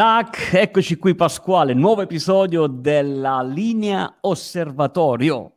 [0.00, 5.52] Tac, eccoci qui Pasquale, nuovo episodio della linea osservatorio.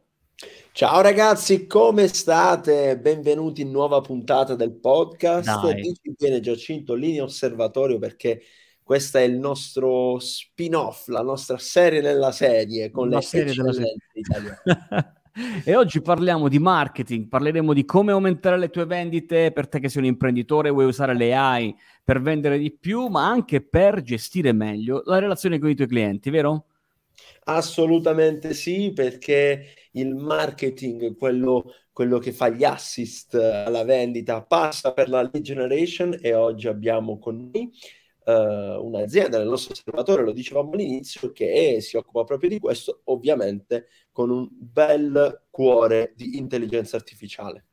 [0.73, 2.99] Ciao ragazzi, come state?
[2.99, 5.61] Benvenuti in nuova puntata del podcast.
[5.61, 5.75] Dai.
[5.75, 8.41] Dici bene Giacinto, linea osservatorio perché
[8.83, 13.71] questo è il nostro spin-off, la nostra serie nella serie con La le serie della
[13.71, 13.95] serie.
[14.11, 14.61] italiane.
[15.65, 19.89] e oggi parliamo di marketing, parleremo di come aumentare le tue vendite per te che
[19.89, 24.51] sei un imprenditore, vuoi usare le AI per vendere di più, ma anche per gestire
[24.53, 26.65] meglio la relazione con i tuoi clienti, vero?
[27.45, 35.09] Assolutamente sì, perché il marketing, quello, quello che fa gli assist alla vendita, passa per
[35.09, 37.71] la lead generation e oggi abbiamo con noi
[38.25, 43.87] eh, un'azienda nel nostro osservatorio, lo dicevamo all'inizio, che si occupa proprio di questo, ovviamente
[44.11, 47.65] con un bel cuore di intelligenza artificiale.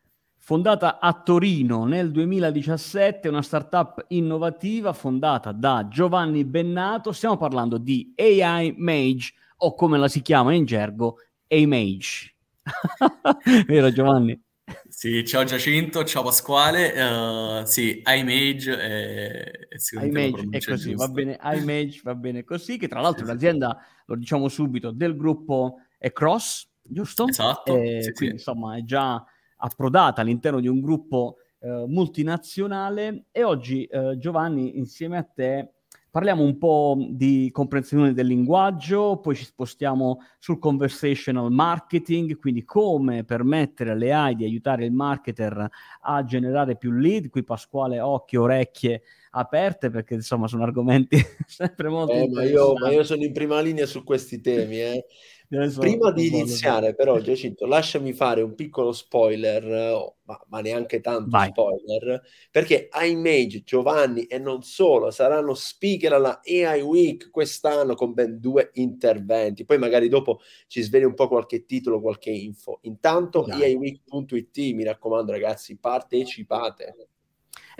[0.43, 7.13] Fondata a Torino nel 2017, una startup innovativa fondata da Giovanni Bennato.
[7.13, 12.35] Stiamo parlando di AI Mage o come la si chiama in gergo, A-Mage.
[13.67, 14.41] Vero Giovanni?
[14.89, 16.93] Sì, ciao Giacinto, ciao Pasquale.
[16.93, 21.09] Uh, sì, iMage è, è iMage è così, va giusta.
[21.09, 25.77] bene, iMage va bene così, che tra l'altro è un'azienda, lo diciamo subito, del gruppo
[25.99, 27.27] Ecross, giusto?
[27.29, 28.51] Esatto, Eh, sì, quindi sì.
[28.51, 29.25] insomma è già
[29.57, 35.73] approdata all'interno di un gruppo eh, multinazionale e oggi eh, Giovanni insieme a te
[36.11, 43.25] parliamo un po' di comprensione del linguaggio, poi ci spostiamo sul conversational marketing, quindi come
[43.25, 45.69] permettere alle AI di aiutare il marketer
[46.01, 49.03] a generare più lead, qui Pasquale occhio, orecchie
[49.33, 53.61] aperte perché insomma sono argomenti sempre molto Eh, ma io, ma io sono in prima
[53.61, 55.05] linea su questi temi, eh.
[55.53, 60.61] Adesso- Prima di iniziare, però, Giacinto, lasciami fare un piccolo spoiler, eh, oh, ma, ma
[60.61, 61.49] neanche tanto Vai.
[61.51, 68.39] spoiler, perché iMage, Giovanni e non solo saranno speaker alla AI Week quest'anno con ben
[68.39, 69.65] due interventi.
[69.65, 72.79] Poi magari dopo ci sveli un po' qualche titolo, qualche info.
[72.83, 73.75] Intanto, Dai.
[73.75, 76.95] aiweek.it, mi raccomando, ragazzi, partecipate.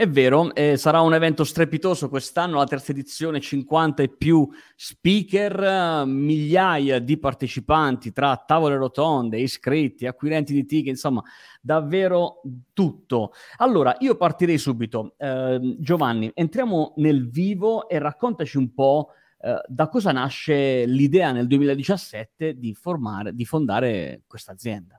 [0.01, 6.07] È vero, eh, sarà un evento strepitoso quest'anno, la terza edizione, 50 e più speaker,
[6.07, 11.23] migliaia di partecipanti tra tavole rotonde, iscritti, acquirenti di ticket, insomma,
[11.61, 12.41] davvero
[12.73, 13.33] tutto.
[13.59, 15.17] Allora, io partirei subito.
[15.19, 21.47] Eh, Giovanni, entriamo nel vivo e raccontaci un po' eh, da cosa nasce l'idea nel
[21.47, 24.99] 2017 di, formare, di fondare questa azienda.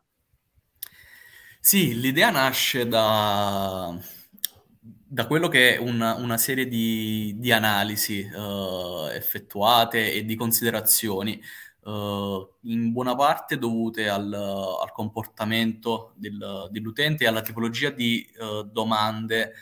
[1.60, 3.96] Sì, l'idea nasce da,
[5.14, 11.34] da quello che è una, una serie di, di analisi eh, effettuate e di considerazioni,
[11.84, 18.64] eh, in buona parte dovute al, al comportamento del- dell'utente e alla tipologia di eh,
[18.72, 19.54] domande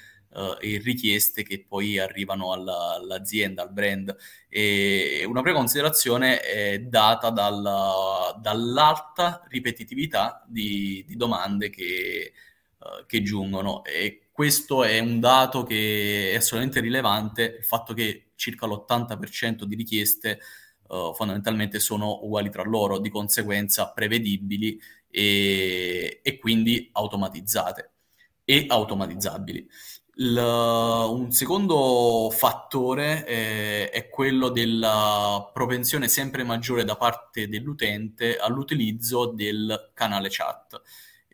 [0.62, 4.16] e richieste che poi arrivano alla- all'azienda, al brand.
[4.48, 12.34] E una considerazione è data dalla- dall'alta ripetitività di, di domande che,
[12.80, 13.84] eh, che giungono.
[13.84, 19.76] E questo è un dato che è assolutamente rilevante, il fatto che circa l'80% di
[19.76, 20.40] richieste
[20.90, 24.80] eh, fondamentalmente sono uguali tra loro, di conseguenza prevedibili
[25.10, 27.92] e, e quindi automatizzate
[28.44, 29.68] e automatizzabili.
[30.16, 39.28] Il- un secondo fattore eh, è quello della propensione sempre maggiore da parte dell'utente all'utilizzo
[39.28, 40.82] del canale chat.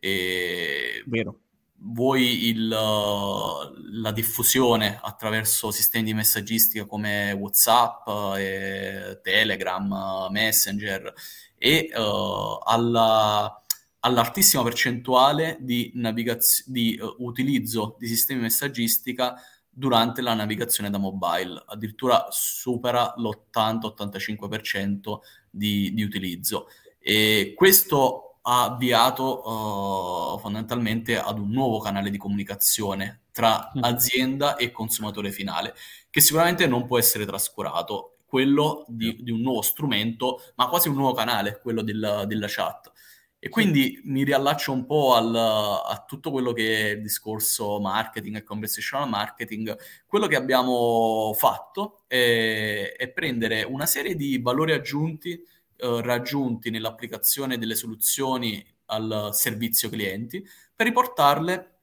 [0.05, 1.39] E Vero?
[1.77, 8.07] vuoi il, la diffusione attraverso sistemi di messaggistica come WhatsApp,
[8.37, 11.11] eh, Telegram, Messenger
[11.57, 13.59] e eh, alla
[14.05, 20.99] all'altissima percentuale di, navigaz- di eh, utilizzo di sistemi di messaggistica durante la navigazione da
[20.99, 25.17] mobile, addirittura supera l'80-85%
[25.49, 26.67] di, di utilizzo.
[26.99, 33.83] E questo ha avviato eh, fondamentalmente ad un nuovo canale di comunicazione tra Mm.
[33.83, 35.73] azienda e consumatore finale,
[36.09, 40.95] che sicuramente non può essere trascurato, quello di, di un nuovo strumento, ma quasi un
[40.95, 42.91] nuovo canale, quello della, della chat.
[43.39, 48.37] E quindi mi riallaccio un po' al- a tutto quello che è il discorso marketing
[48.37, 49.77] e conversational marketing.
[50.07, 55.39] Quello che abbiamo fatto è, è prendere una serie di valori aggiunti
[55.77, 60.45] eh, raggiunti nell'applicazione delle soluzioni al servizio clienti
[60.75, 61.73] per riportarle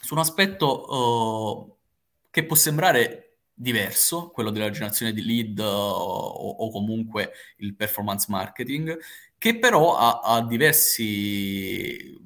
[0.00, 6.48] su un aspetto eh, che può sembrare diverso, quello della generazione di lead eh, o,
[6.48, 8.98] o comunque il performance marketing,
[9.38, 12.18] che però ha, ha diversi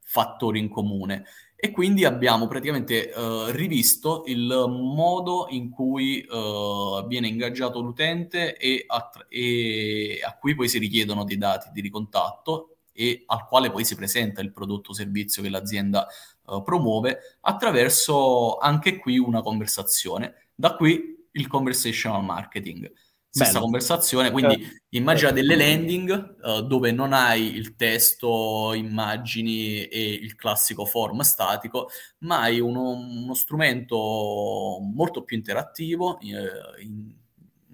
[0.00, 1.24] fattori in comune.
[1.66, 8.84] E quindi abbiamo praticamente uh, rivisto il modo in cui uh, viene ingaggiato l'utente e
[8.86, 13.84] a, e a, cui poi si richiedono dei dati di ricontatto e al quale poi
[13.84, 16.06] si presenta il prodotto o servizio che l'azienda
[16.44, 20.50] uh, promuove attraverso anche qui una conversazione.
[20.54, 22.88] Da qui il conversational marketing
[23.36, 23.64] stessa Bello.
[23.64, 24.82] conversazione, quindi eh.
[24.96, 31.90] immagina delle landing uh, dove non hai il testo, immagini e il classico form statico,
[32.20, 37.12] ma hai uno, uno strumento molto più interattivo, eh, in,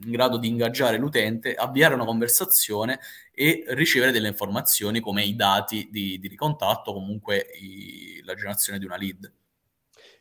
[0.04, 2.98] in, grado di ingaggiare l'utente, avviare una conversazione
[3.32, 8.84] e ricevere delle informazioni come i dati di, di ricontatto, comunque i, la generazione di
[8.84, 9.32] una lead.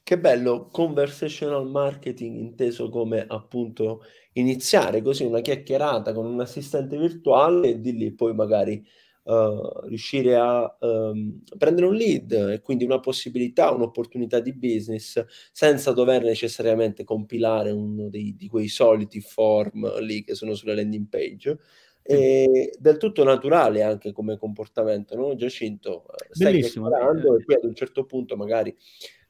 [0.03, 7.69] Che bello, conversational marketing inteso come appunto iniziare così una chiacchierata con un assistente virtuale
[7.69, 8.85] e di lì poi magari
[9.23, 15.91] uh, riuscire a um, prendere un lead e quindi una possibilità, un'opportunità di business senza
[15.91, 21.59] dover necessariamente compilare uno dei, di quei soliti form lì che sono sulla landing page.
[22.03, 25.35] E del tutto naturale anche come comportamento, no?
[25.35, 26.87] Giacinto, stai Bellissimo.
[26.87, 28.75] chiacchierando e poi ad un certo punto magari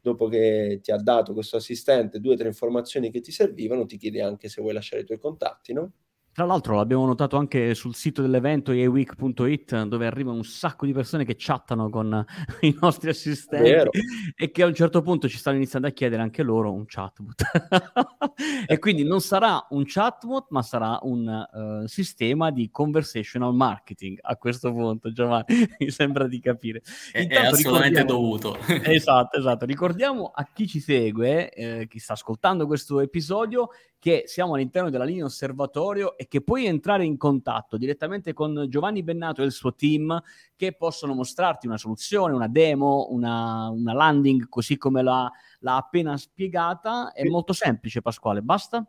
[0.02, 3.98] dopo che ti ha dato questo assistente due o tre informazioni che ti servivano, ti
[3.98, 5.92] chiede anche se vuoi lasciare i tuoi contatti, no?
[6.34, 11.26] Tra l'altro l'abbiamo notato anche sul sito dell'evento eweek.it dove arrivano un sacco di persone
[11.26, 12.26] che chattano con
[12.62, 13.92] i nostri assistenti Vero.
[14.36, 17.44] e che a un certo punto ci stanno iniziando a chiedere anche loro un chatbot.
[18.66, 24.38] e quindi non sarà un chatbot ma sarà un uh, sistema di conversational marketing a
[24.38, 25.46] questo punto Giovanni,
[25.80, 26.82] mi sembra di capire.
[27.12, 28.58] È, è assolutamente dovuto.
[28.84, 29.66] esatto, esatto.
[29.66, 33.70] Ricordiamo a chi ci segue, eh, chi sta ascoltando questo episodio,
[34.02, 39.04] che siamo all'interno della linea osservatorio e che puoi entrare in contatto direttamente con Giovanni
[39.04, 40.20] Bennato e il suo team
[40.56, 46.18] che possono mostrarti una soluzione, una demo, una, una landing così come l'ha, l'ha appena
[46.18, 47.12] spiegata.
[47.12, 48.84] È molto semplice Pasquale, basta?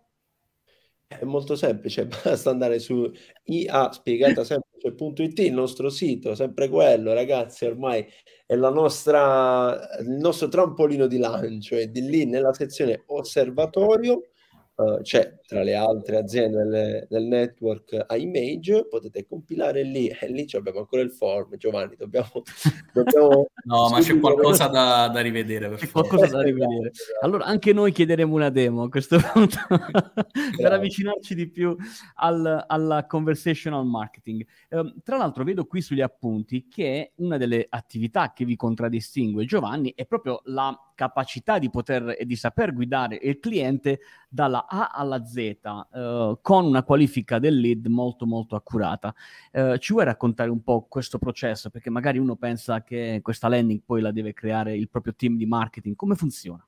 [1.06, 3.06] È molto semplice, basta andare su
[3.44, 8.02] iaspiegatasemplice.it, il nostro sito, sempre quello, ragazzi, ormai
[8.46, 14.22] è la nostra, il nostro trampolino di lancio e di lì nella sezione osservatorio
[14.76, 20.46] uh, c'è tra le altre aziende del, del network iMage, potete compilare lì e lì
[20.52, 21.56] abbiamo ancora il form.
[21.56, 22.30] Giovanni, dobbiamo...
[22.92, 25.74] dobbiamo no, ma c'è qualcosa da, da rivedere.
[25.74, 26.92] C'è qualcosa da rivedere.
[27.20, 29.58] Allora anche noi chiederemo una demo a questo punto
[30.56, 31.76] per avvicinarci di più
[32.14, 34.44] al, alla conversational marketing.
[34.70, 39.92] Um, tra l'altro vedo qui sugli appunti che una delle attività che vi contraddistingue Giovanni
[39.94, 45.24] è proprio la capacità di poter e di saper guidare il cliente dalla A alla
[45.24, 49.12] Z eh, con una qualifica del lead molto molto accurata.
[49.50, 51.70] Eh, ci vuoi raccontare un po' questo processo?
[51.70, 55.44] Perché magari uno pensa che questa landing poi la deve creare il proprio team di
[55.44, 55.96] marketing.
[55.96, 56.64] Come funziona?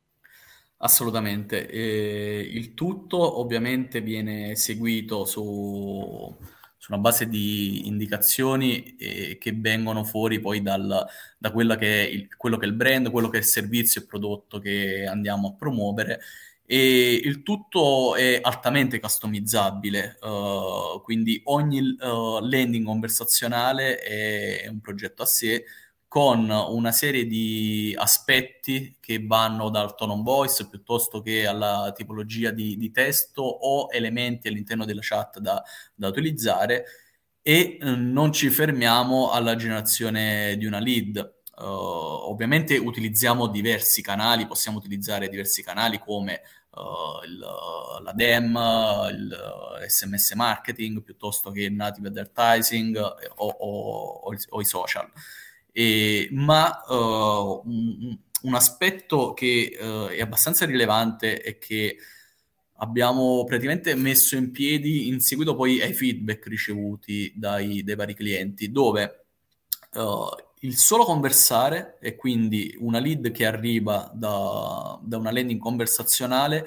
[0.78, 1.70] Assolutamente.
[1.70, 6.36] Eh, il tutto ovviamente viene seguito su,
[6.84, 11.06] su una base di indicazioni eh, che vengono fuori poi dal,
[11.38, 14.02] da quello che, è il, quello che è il brand, quello che è il servizio
[14.02, 16.20] e prodotto che andiamo a promuovere.
[16.66, 25.22] E il tutto è altamente customizzabile, uh, quindi ogni uh, landing conversazionale è un progetto
[25.22, 25.64] a sé
[26.14, 32.76] con una serie di aspetti che vanno dal tone voice piuttosto che alla tipologia di,
[32.76, 35.60] di testo o elementi all'interno della chat da,
[35.92, 36.84] da utilizzare
[37.42, 41.16] e uh, non ci fermiamo alla generazione di una lead.
[41.56, 46.42] Uh, ovviamente utilizziamo diversi canali, possiamo utilizzare diversi canali come
[46.74, 47.38] uh, il,
[48.04, 48.56] la DEM,
[49.10, 53.48] il SMS marketing piuttosto che il native advertising o, o,
[54.28, 55.10] o, o i social.
[55.76, 61.96] E, ma uh, un, un, aspetto che uh, è abbastanza rilevante è che
[62.76, 68.70] abbiamo praticamente messo in piedi in seguito poi ai feedback ricevuti dai, dai vari clienti,
[68.70, 69.24] dove
[69.94, 70.28] uh,
[70.60, 76.64] il solo conversare e quindi una lead che arriva da, da una landing conversazionale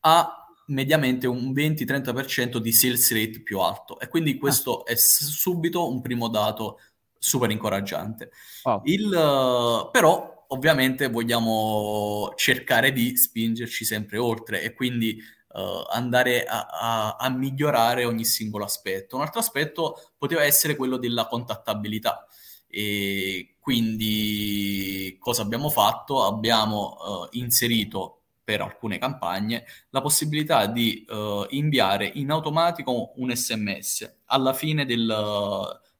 [0.00, 4.92] ha mediamente un 20-30% di sales rate più alto e quindi questo ah.
[4.92, 6.78] è subito un primo dato
[7.22, 8.32] super incoraggiante.
[8.64, 8.80] Wow.
[8.84, 17.16] Il, però ovviamente vogliamo cercare di spingerci sempre oltre e quindi uh, andare a, a,
[17.16, 19.16] a, migliorare ogni singolo aspetto.
[19.16, 22.26] Un altro aspetto poteva essere quello della contattabilità.
[22.66, 26.24] E quindi cosa abbiamo fatto?
[26.24, 31.06] Abbiamo uh, inserito per alcune campagne la possibilità di
[31.50, 35.06] inviare in automatico un sms alla fine del,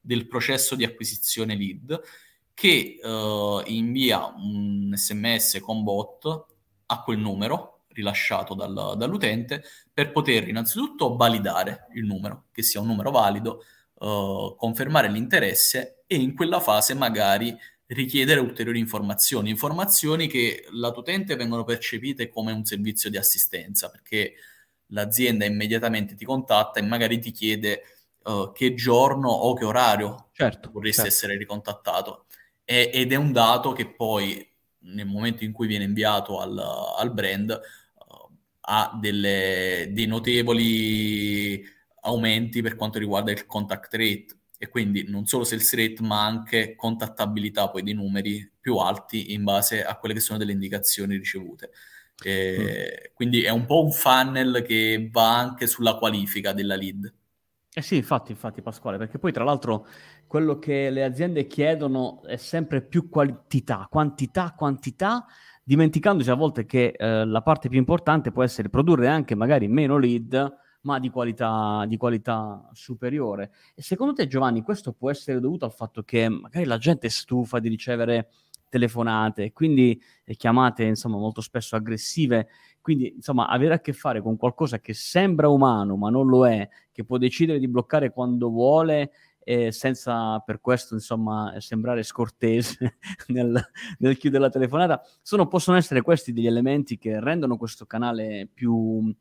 [0.02, 2.00] del processo di acquisizione lead
[2.52, 6.46] che uh, invia un sms con bot
[6.86, 12.86] a quel numero rilasciato dal, dall'utente per poter innanzitutto validare il numero, che sia un
[12.86, 17.56] numero valido, uh, confermare l'interesse e in quella fase magari
[17.86, 24.34] richiedere ulteriori informazioni, informazioni che l'utente vengono percepite come un servizio di assistenza, perché
[24.88, 27.82] l'azienda immediatamente ti contatta e magari ti chiede
[28.24, 31.14] uh, che giorno o che orario certo, vorresti certo.
[31.14, 32.26] essere ricontattato.
[32.64, 34.46] E, ed è un dato che poi
[34.84, 41.64] nel momento in cui viene inviato al, al brand uh, ha delle, dei notevoli
[42.02, 44.26] aumenti per quanto riguarda il contact rate
[44.58, 49.42] e quindi non solo sales rate ma anche contattabilità poi dei numeri più alti in
[49.42, 51.70] base a quelle che sono delle indicazioni ricevute.
[52.22, 53.14] E mm.
[53.14, 57.12] Quindi è un po' un funnel che va anche sulla qualifica della lead.
[57.74, 59.86] Eh sì, infatti, infatti Pasquale, perché poi tra l'altro
[60.26, 65.24] quello che le aziende chiedono è sempre più quantità, quantità, quantità,
[65.64, 69.96] dimenticandosi a volte che eh, la parte più importante può essere produrre anche magari meno
[69.96, 73.52] lead, ma di qualità, di qualità superiore.
[73.74, 77.10] E secondo te, Giovanni, questo può essere dovuto al fatto che magari la gente è
[77.10, 78.28] stufa di ricevere
[78.68, 80.00] telefonate, quindi
[80.36, 82.48] chiamate insomma molto spesso aggressive,
[82.82, 86.68] quindi insomma avere a che fare con qualcosa che sembra umano ma non lo è,
[86.90, 89.12] che può decidere di bloccare quando vuole
[89.44, 92.98] eh, senza per questo insomma sembrare scortese
[93.28, 93.60] nel,
[93.98, 99.12] nel, chiudere la telefonata, sono, possono essere questi degli elementi che rendono questo canale più,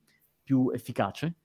[0.44, 1.36] più efficace?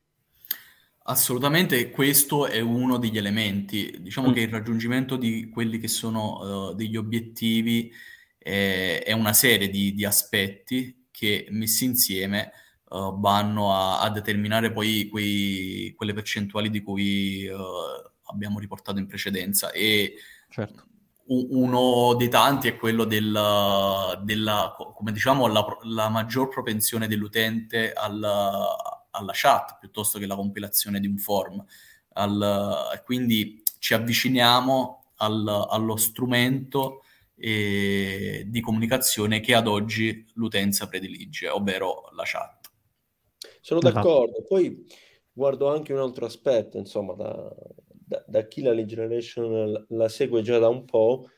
[1.09, 3.97] Assolutamente, questo è uno degli elementi.
[4.01, 4.33] Diciamo mm.
[4.33, 7.93] che il raggiungimento di quelli che sono uh, degli obiettivi
[8.37, 12.53] è, è una serie di, di, aspetti che messi insieme
[12.91, 17.57] uh, vanno a, a, determinare poi quei, quelle percentuali di cui uh,
[18.25, 19.71] abbiamo riportato in precedenza.
[19.71, 20.17] E
[20.51, 20.85] certo.
[21.29, 28.23] uno dei tanti è quello del, della, come diciamo, la, la maggior propensione dell'utente al
[29.17, 31.65] alla chat piuttosto che la compilazione di un form.
[32.13, 37.03] Al, quindi ci avviciniamo al, allo strumento
[37.39, 42.71] eh, di comunicazione che ad oggi l'utenza predilige, ovvero la chat.
[43.61, 43.95] Sono esatto.
[43.95, 44.45] d'accordo.
[44.47, 44.87] Poi
[45.33, 47.55] guardo anche un altro aspetto, insomma, da,
[47.89, 51.29] da, da chi la lead generation la segue già da un po',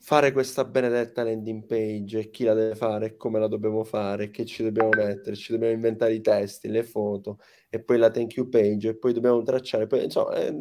[0.00, 4.46] fare questa benedetta landing page e chi la deve fare come la dobbiamo fare, che
[4.46, 8.48] ci dobbiamo mettere, ci dobbiamo inventare i testi, le foto e poi la thank you
[8.48, 10.54] page e poi dobbiamo tracciare, poi, insomma, eh,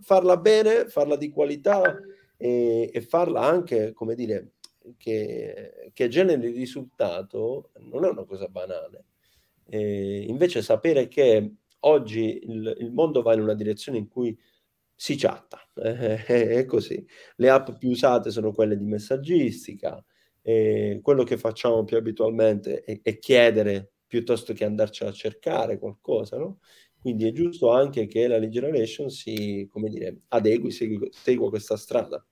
[0.00, 1.98] farla bene, farla di qualità
[2.36, 4.52] e, e farla anche, come dire,
[4.96, 9.04] che, che generi risultato non è una cosa banale.
[9.68, 14.36] E invece sapere che oggi il, il mondo va in una direzione in cui
[14.94, 16.24] si chatta, eh,
[16.58, 17.04] è così.
[17.36, 20.02] Le app più usate sono quelle di messaggistica,
[20.42, 26.38] e quello che facciamo più abitualmente è, è chiedere piuttosto che andarci a cercare qualcosa,
[26.38, 26.60] no?
[27.00, 32.24] Quindi è giusto anche che la lead generation si, dire, adegui, segui, segua questa strada.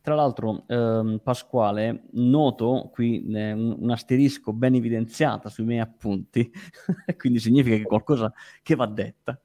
[0.00, 6.48] Tra l'altro, ehm, Pasquale, noto qui eh, un, un, asterisco ben evidenziato sui miei appunti,
[7.18, 9.40] quindi significa che qualcosa che va detta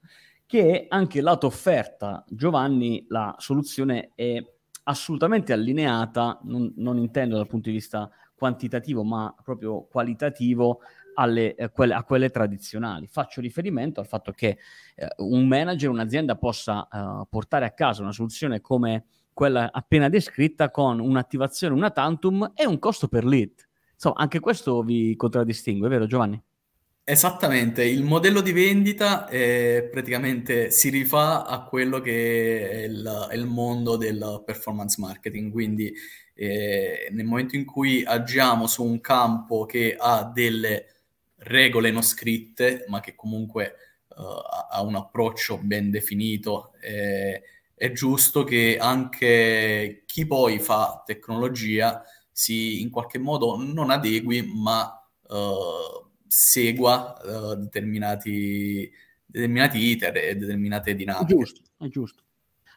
[0.51, 4.38] che anche lato offerta, Giovanni, la soluzione è
[4.84, 10.81] assolutamente allineata, non, non intendo dal punto di vista quantitativo, ma proprio qualitativo,
[11.15, 13.07] alle, eh, quelle, a quelle tradizionali.
[13.07, 14.57] Faccio riferimento al fatto che
[14.95, 20.69] eh, un manager, un'azienda possa eh, portare a casa una soluzione come quella appena descritta
[20.69, 23.51] con un'attivazione, una tantum e un costo per lead.
[23.93, 26.41] Insomma, anche questo vi contraddistingue, vero Giovanni?
[27.03, 33.35] Esattamente, il modello di vendita eh, praticamente si rifà a quello che è il, è
[33.35, 35.91] il mondo del performance marketing, quindi
[36.35, 41.00] eh, nel momento in cui agiamo su un campo che ha delle
[41.41, 43.75] regole non scritte, ma che comunque
[44.10, 44.24] uh,
[44.69, 47.41] ha un approccio ben definito, eh,
[47.74, 55.03] è giusto che anche chi poi fa tecnologia si in qualche modo non adegui, ma
[55.29, 58.91] uh, segua uh, determinati,
[59.25, 61.33] determinati iter e determinate dinamiche.
[61.33, 62.24] È giusto, è giusto.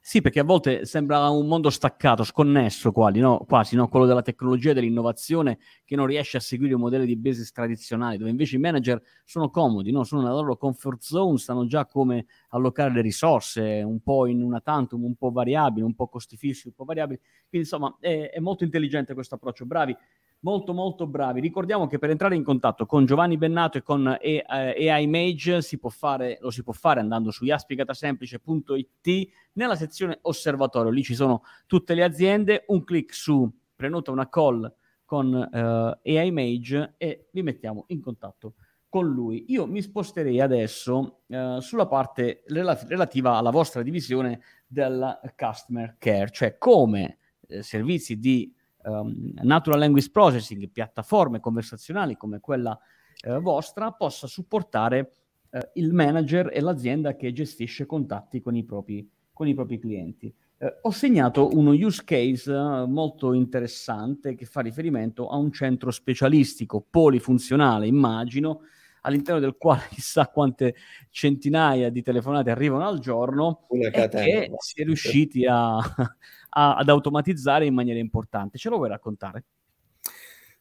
[0.07, 3.39] Sì, perché a volte sembra un mondo staccato, sconnesso quasi, no?
[3.49, 3.89] quasi no?
[3.89, 8.19] quello della tecnologia e dell'innovazione che non riesce a seguire i modelli di business tradizionali,
[8.19, 10.05] dove invece i manager sono comodi, no?
[10.05, 14.61] sono nella loro comfort zone, sanno già come allocare le risorse, un po' in una
[14.61, 17.19] tantum, un po' variabili, un po' costi fissi, un po' variabili.
[17.49, 19.65] Quindi insomma è, è molto intelligente questo approccio.
[19.65, 19.97] Bravi.
[20.45, 21.41] Molto molto bravi.
[21.41, 25.91] Ricordiamo che per entrare in contatto con Giovanni Bennato e con AI Mage si può
[25.91, 30.91] fare, lo si può fare andando su jaspigatasemplice.it nella sezione osservatorio.
[30.91, 34.73] Lì ci sono tutte le aziende, un clic su prenota una call
[35.05, 38.55] con uh, AI Mage e vi mettiamo in contatto
[38.89, 39.47] con lui.
[39.49, 46.31] Io mi sposterei adesso uh, sulla parte rel- relativa alla vostra divisione del customer care,
[46.31, 52.79] cioè come eh, servizi di um, natural language processing, piattaforme conversazionali come quella
[53.23, 55.13] eh, vostra, possa supportare
[55.51, 60.35] eh, il manager e l'azienda che gestisce contatti con i propri, con i propri clienti.
[60.59, 65.91] Eh, ho segnato uno use case uh, molto interessante che fa riferimento a un centro
[65.91, 68.61] specialistico polifunzionale, immagino,
[69.05, 70.75] all'interno del quale chissà quante
[71.11, 75.77] centinaia di telefonate arrivano al giorno e che si è riusciti a,
[76.51, 78.59] a, ad automatizzare in maniera importante.
[78.59, 79.45] Ce lo vuoi raccontare?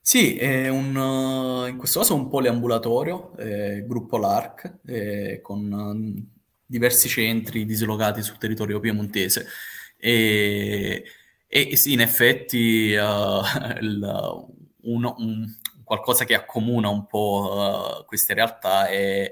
[0.06, 6.28] Sì, è un, in questo caso un poliambulatorio, eh, gruppo LARC, eh, con um,
[6.66, 9.48] diversi centri dislocati sul territorio piemontese.
[9.98, 11.06] E,
[11.48, 13.42] e sì, in effetti uh,
[13.80, 14.48] il,
[14.82, 19.32] uno, un, qualcosa che accomuna un po' uh, queste realtà è,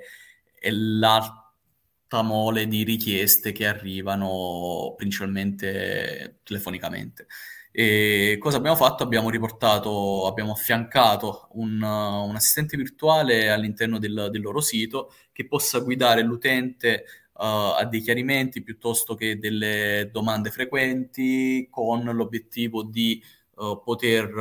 [0.59, 7.27] è l'alta mole di richieste che arrivano principalmente telefonicamente.
[7.73, 9.03] E cosa abbiamo fatto?
[9.03, 15.79] Abbiamo riportato, abbiamo affiancato un, un assistente virtuale all'interno del, del, loro sito che possa
[15.79, 23.23] guidare l'utente uh, a dei chiarimenti piuttosto che delle domande frequenti con l'obiettivo di
[23.55, 24.33] uh, poter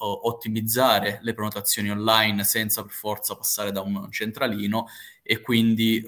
[0.00, 4.86] ottimizzare le prenotazioni online senza per forza passare da un centralino
[5.24, 6.04] e quindi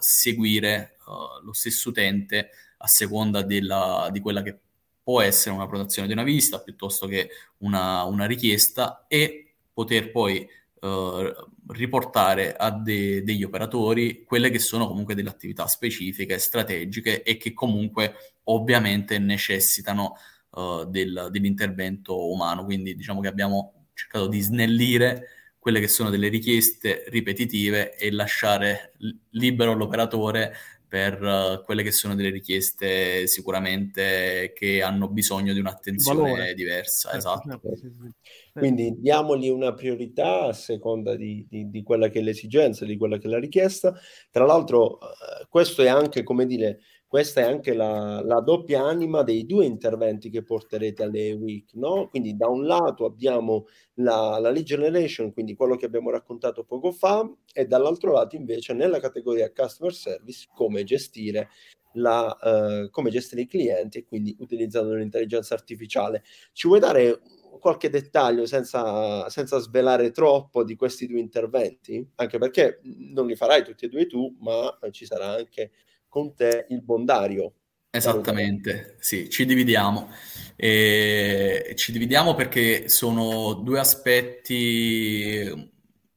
[0.00, 0.96] seguire
[1.42, 4.58] lo stesso utente a seconda della, di quella che
[5.02, 10.46] può essere una prenotazione di una visita piuttosto che una, una richiesta e poter poi
[10.80, 11.30] Uh,
[11.72, 17.52] riportare a de- degli operatori quelle che sono comunque delle attività specifiche, strategiche e che
[17.52, 20.16] comunque ovviamente necessitano
[20.50, 22.64] uh, del, dell'intervento umano.
[22.64, 25.26] Quindi diciamo che abbiamo cercato di snellire
[25.58, 28.94] quelle che sono delle richieste ripetitive e lasciare
[29.30, 30.54] libero l'operatore
[30.90, 36.54] per uh, quelle che sono delle richieste sicuramente che hanno bisogno di un'attenzione Valore.
[36.54, 37.10] diversa.
[37.10, 37.60] Certo, esatto.
[37.78, 42.96] Certo, Quindi diamogli una priorità a seconda di, di, di, quella che è l'esigenza, di
[42.96, 43.94] quella che è la richiesta.
[44.32, 49.24] Tra l'altro, uh, questo è anche, come dire, questa è anche la, la, doppia anima
[49.24, 52.06] dei due interventi che porterete alle week, no?
[52.08, 56.92] Quindi da un lato abbiamo la, la lead generation, quindi quello che abbiamo raccontato poco
[56.92, 61.48] fa, e dall'altro lato invece nella categoria customer service come gestire
[61.94, 66.22] la, uh, come gestire i clienti e quindi utilizzando l'intelligenza artificiale.
[66.52, 67.22] Ci vuoi dare
[67.58, 72.08] qualche dettaglio senza, senza, svelare troppo di questi due interventi?
[72.14, 75.72] Anche perché non li farai tutti e due tu, ma ci sarà anche
[76.10, 77.54] con te il bondario.
[77.88, 80.10] Esattamente, sì, ci dividiamo.
[80.56, 85.72] E ci dividiamo perché sono due aspetti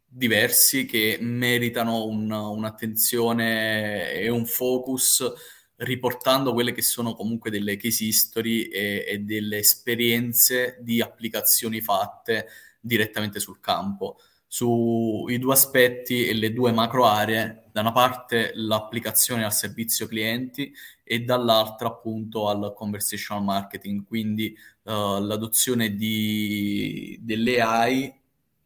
[0.05, 5.31] diversi che meritano un, un'attenzione e un focus
[5.77, 12.47] riportando quelle che sono comunque delle case history e, e delle esperienze di applicazioni fatte
[12.79, 14.17] direttamente sul campo
[14.53, 20.71] sui due aspetti e le due macro aree, da una parte l'applicazione al servizio clienti
[21.03, 28.13] e dall'altra appunto al conversational marketing, quindi uh, l'adozione di, delle AI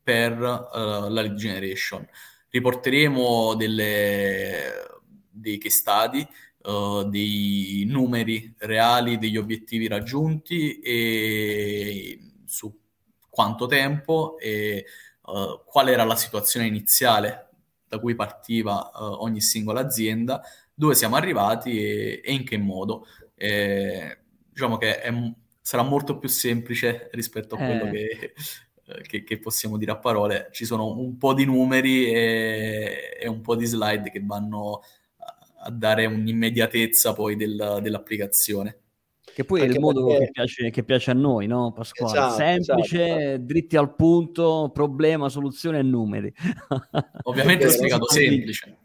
[0.04, 2.06] per uh, la lead generation.
[2.50, 6.28] Riporteremo delle, dei case study,
[6.64, 12.78] uh, dei numeri reali degli obiettivi raggiunti e su
[13.30, 14.84] quanto tempo e
[15.28, 17.50] uh, qual era la situazione iniziale
[17.88, 20.42] da cui partiva uh, ogni singola azienda,
[20.74, 23.06] dove siamo arrivati e, e in che modo.
[23.36, 24.18] E,
[24.50, 25.14] diciamo che è,
[25.62, 27.92] sarà molto più semplice rispetto a quello eh.
[27.92, 28.34] che,
[28.86, 30.50] eh, che, che, possiamo dire a parole.
[30.52, 34.82] Ci sono un po' di numeri e, e un po' di slide che vanno
[35.18, 38.80] a, a dare un'immediatezza poi del, dell'applicazione.
[39.34, 40.26] Che poi Anche è il modo perché...
[40.26, 42.12] che, piace, che, piace, a noi, no Pasquale?
[42.12, 43.44] Esatto, Semplice, esatto.
[43.44, 46.34] dritti al punto, problema, soluzione e numeri.
[47.24, 48.78] Ovviamente è spiegato semplice.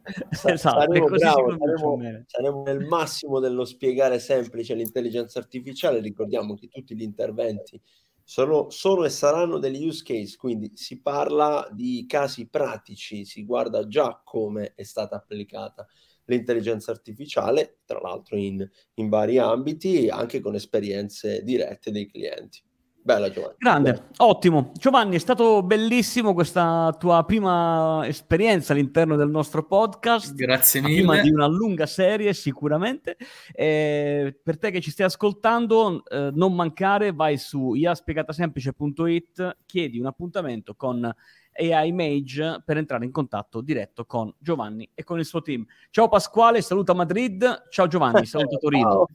[0.45, 6.01] esatto, saremo, bravo, saremo, saremo, nel massimo dello spiegare semplice l'intelligenza artificiale.
[6.01, 7.81] Ricordiamo che tutti gli interventi
[8.23, 13.87] sono, sono e saranno degli use case, quindi si parla di casi pratici, si guarda
[13.87, 15.87] già come è stata applicata
[16.27, 22.63] l'intelligenza artificiale, tra l'altro in, in vari ambiti, anche con esperienze dirette dei clienti.
[23.05, 23.57] Bella Giovanni.
[23.59, 24.09] Grande, Bella.
[24.19, 24.71] ottimo.
[24.77, 30.35] Giovanni, è stato bellissimo questa tua prima esperienza all'interno del nostro podcast.
[30.35, 30.95] Grazie mille.
[30.99, 33.17] Prima di una lunga serie, sicuramente.
[33.53, 40.07] Eh, per te che ci stai ascoltando, eh, non mancare, vai su iaspiegatasemplice.it, chiedi un
[40.07, 41.13] appuntamento con
[41.55, 45.65] AI Mage per entrare in contatto diretto con Giovanni e con il suo team.
[45.91, 47.69] Ciao Pasquale, saluta Madrid.
[47.71, 49.07] Ciao Giovanni, saluta Torino.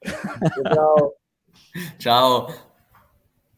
[0.00, 0.62] Ciao.
[0.72, 1.16] Ciao.
[1.96, 2.46] Ciao.